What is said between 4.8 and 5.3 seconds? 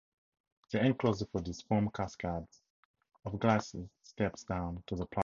to the platforms.